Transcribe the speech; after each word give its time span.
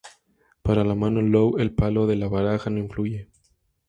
Para 0.63 0.83
la 0.83 0.95
mano 0.95 1.21
"Low", 1.21 1.59
el 1.59 1.75
palo 1.75 2.07
de 2.07 2.15
la 2.15 2.27
baraja 2.27 2.71
no 2.71 2.79
influye. 2.79 3.29